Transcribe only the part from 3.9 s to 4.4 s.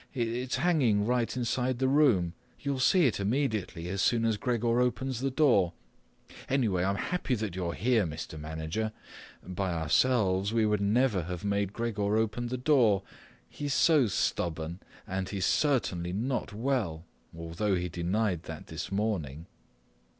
soon as